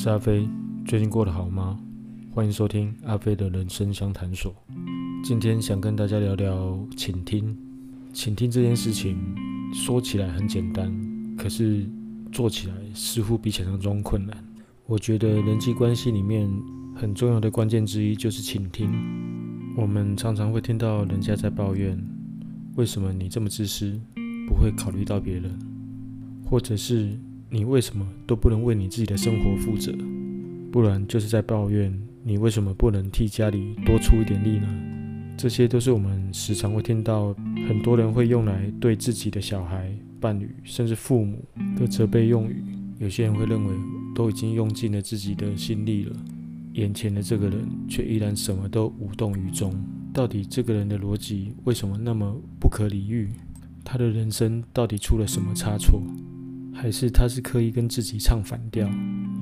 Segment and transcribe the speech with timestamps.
[0.00, 0.48] 是阿飞，
[0.86, 1.76] 最近过得好吗？
[2.30, 4.54] 欢迎收听阿飞的人生相谈所。
[5.24, 7.58] 今天想跟大家聊聊倾听。
[8.12, 9.18] 倾听这件事情
[9.74, 10.88] 说起来很简单，
[11.36, 11.84] 可是
[12.30, 14.36] 做起来似乎比想象中困难。
[14.86, 16.48] 我觉得人际关系里面
[16.94, 18.88] 很重要的关键之一就是倾听。
[19.76, 21.98] 我们常常会听到人家在抱怨：
[22.76, 24.00] 为什么你这么自私，
[24.46, 25.58] 不会考虑到别人？
[26.44, 27.18] 或者是
[27.50, 29.90] 你为什么都不能为你自己的生活负责？
[30.70, 31.90] 不然就是在抱怨
[32.22, 34.68] 你为什么不能替家里多出一点力呢？
[35.34, 37.32] 这些都是我们时常会听到，
[37.66, 39.90] 很多人会用来对自己的小孩、
[40.20, 41.42] 伴侣，甚至父母
[41.74, 42.62] 的责备用语。
[42.98, 43.72] 有些人会认为
[44.14, 46.16] 都已经用尽了自己的心力了，
[46.74, 49.72] 眼前的这个人却依然什么都无动于衷。
[50.12, 53.30] 到底这个人的逻辑为什么那么不可理喻？
[53.84, 56.02] 他的人生到底出了什么差错？
[56.80, 58.88] 还是他是刻意跟自己唱反调？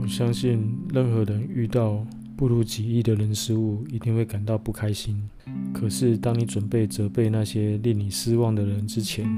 [0.00, 2.02] 我相信任何人遇到
[2.34, 5.22] 不如己意的人事物，一定会感到不开心。
[5.74, 9.28] 可是当你准备责备那些令你失望的人之前，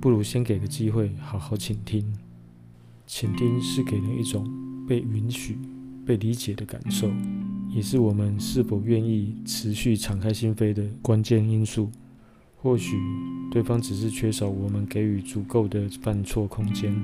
[0.00, 2.02] 不如先给个机会，好好倾听。
[3.06, 4.50] 倾听是给人一种
[4.88, 5.58] 被允许、
[6.06, 7.10] 被理解的感受，
[7.68, 11.90] 也是我们是否愿意持续敞开心扉的关键因素。
[12.62, 12.98] 或许
[13.50, 16.94] 对方只是缺少我们给予足够的犯错空间，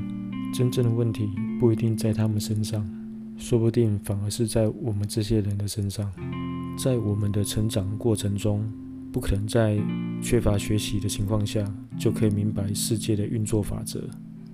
[0.53, 2.87] 真正的问题不一定在他们身上，
[3.39, 6.13] 说不定反而是在我们这些人的身上。
[6.79, 8.71] 在我们的成长过程中，
[9.11, 9.79] 不可能在
[10.21, 11.65] 缺乏学习的情况下
[11.99, 14.05] 就可以明白世界的运作法则。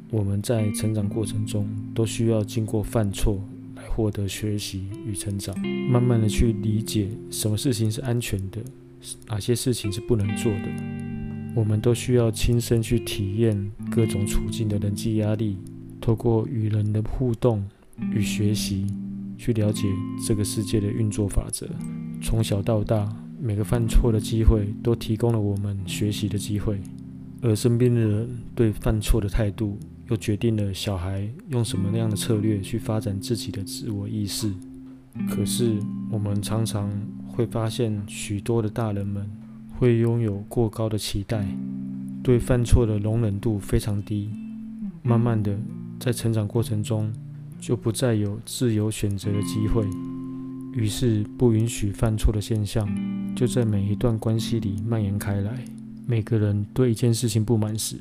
[0.09, 3.43] 我们在成长过程中都需要经过犯错
[3.75, 5.59] 来获得学习与成长，
[5.91, 8.63] 慢慢的去理解什么事情是安全的。
[9.27, 11.02] 哪些事情是不能做的？
[11.55, 15.59] 我们都需要亲身去体验各种处境的人际压力，
[16.01, 17.63] 透过与人的互动
[18.13, 18.87] 与学习，
[19.37, 19.83] 去了解
[20.27, 21.69] 这个世界的运作法则。
[22.21, 26.81] 从小到大，每个犯错的机会都提供了我们学习的机会，
[27.41, 34.53] 而身边的人对犯错的态度，又决定了小孩用什么样的策略去发展自己的自我意识。
[35.29, 35.79] 可是，
[36.11, 36.91] 我们常常。
[37.35, 39.27] 会发现许多的大人们
[39.79, 41.45] 会拥有过高的期待，
[42.23, 44.31] 对犯错的容忍度非常低。
[45.03, 45.59] 慢慢的，
[45.99, 47.13] 在成长过程中
[47.59, 49.85] 就不再有自由选择的机会，
[50.75, 52.89] 于是不允许犯错的现象
[53.35, 55.65] 就在每一段关系里蔓延开来。
[56.07, 57.97] 每个人对一件事情不满时，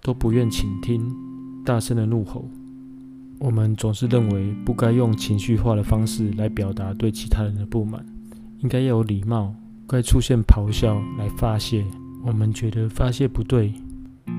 [0.00, 1.14] 都不愿倾听，
[1.64, 2.48] 大声的怒吼。
[3.40, 8.04] 我们总是认为不该用情绪化的方式来表达对其他人的不满。
[8.60, 9.54] 应该要有礼貌，
[9.88, 11.84] 该出现咆哮来发泄。
[12.24, 13.72] 我们觉得发泄不对，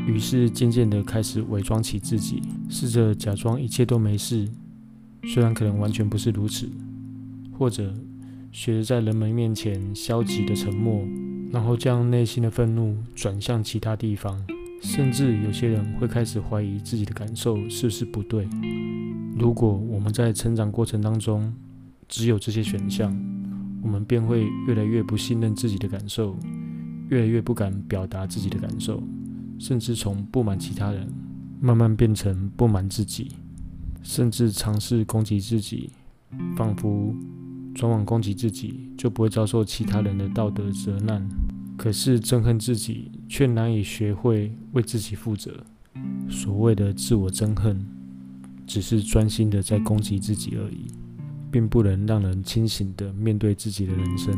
[0.06, 4.48] 于是渐渐的开始伪装起自己，试着假装一切都没事，
[5.24, 6.70] 虽然可能完全不是如此。
[7.58, 7.94] 或者
[8.52, 11.06] 学着在人们面前消极的沉默，
[11.52, 14.42] 然后将内心的愤怒转向其他地方。
[14.82, 18.48] 甚至有些人会开始怀疑自己的感受是不是不对。
[19.38, 21.54] 如果我们在成长过程当中
[22.08, 23.14] 只有这些选项，
[23.82, 26.36] 我们便会越来越不信任自己的感受，
[27.10, 29.02] 越来越不敢表达自己的感受，
[29.58, 31.08] 甚至从不满其他人
[31.62, 33.32] 慢慢变成不满自己，
[34.02, 35.92] 甚至尝试攻击自己，
[36.56, 37.14] 仿佛
[37.74, 41.28] 转往攻击自己就不会遭受其他人的道德责难。
[41.78, 45.64] 可是憎恨自己，却难以学会为自己负责。
[46.30, 47.86] 所谓的自我憎恨，
[48.68, 50.88] 只是专心的在攻击自己而已。
[51.52, 54.34] 并不能让人清醒地面对自己的人生。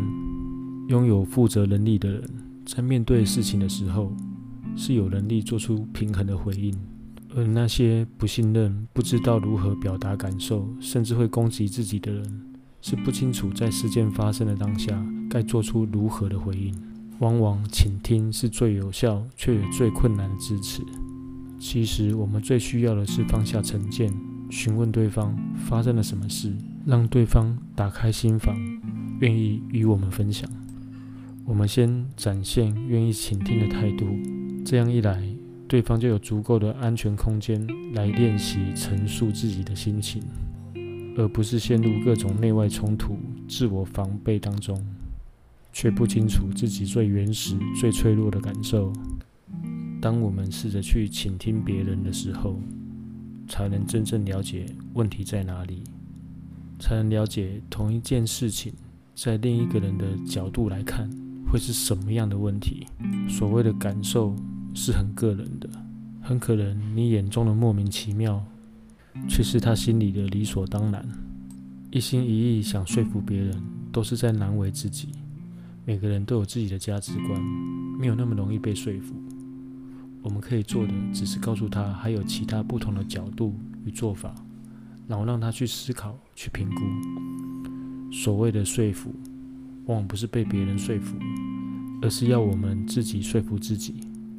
[0.87, 2.23] 拥有负责能力的人，
[2.65, 4.11] 在面对事情的时候，
[4.75, 6.73] 是有能力做出平衡的回应；
[7.35, 12.45] 而那些不信任、不知道如何表达感受，甚至会攻击自己的人，
[12.81, 16.73] 是不清楚在事件发生的当下该做出如何的回应。
[17.19, 20.81] 往往倾听是最有效却也最困难的支持。
[21.59, 24.11] 其实，我们最需要的是放下成见，
[24.51, 26.53] 询问对方发生了什么事。
[26.83, 28.57] 让对方打开心房，
[29.19, 30.49] 愿意与我们分享。
[31.45, 34.07] 我们先展现愿意倾听的态度，
[34.65, 35.23] 这样一来，
[35.67, 37.63] 对方就有足够的安全空间
[37.93, 40.23] 来练习陈述自己的心情，
[41.15, 43.15] 而不是陷入各种内外冲突、
[43.47, 44.83] 自我防备当中，
[45.71, 48.91] 却不清楚自己最原始、最脆弱的感受。
[50.01, 52.59] 当我们试着去倾听别人的时候，
[53.51, 55.83] 才能真正了解问题在哪里。
[56.79, 58.73] 才能了解同一件事情，
[59.13, 61.09] 在另一个人的角度来看，
[61.51, 62.87] 会是什么样的问题。
[63.29, 64.33] 所谓的感受
[64.73, 65.69] 是很个人的，
[66.21, 68.41] 很可能你眼中的莫名其妙，
[69.27, 71.05] 却是他心里的理所当然。
[71.91, 73.61] 一心一意想说服别人，
[73.91, 75.09] 都是在难为自己。
[75.85, 77.41] 每个人都有自己的价值观，
[77.99, 79.13] 没有那么容易被说服。
[80.23, 84.35] 我们可以做的，只是告诉他还有其他不同的角度与做法，
[85.07, 86.81] 然后让他去思考、去评估。
[88.11, 89.13] 所谓的说服，
[89.85, 91.17] 往往不是被别人说服，
[92.01, 93.95] 而是要我们自己说服自己。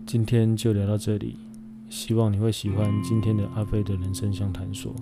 [0.07, 1.37] 今天就聊到这里，
[1.89, 4.95] 希望你会喜欢今天的阿飞的人生相谈所。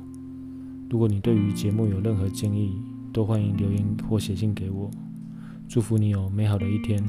[0.89, 2.81] 如果你对于节目有任何建议，
[3.13, 4.91] 都欢迎留言或写信给我。
[5.69, 7.03] 祝福你有美好的一天，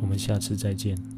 [0.00, 1.15] 我们下次再见。